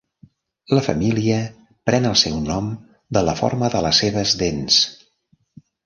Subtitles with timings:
[0.77, 1.37] La família
[1.89, 2.73] pren el seu nom
[3.19, 4.85] de la forma de les seves dents.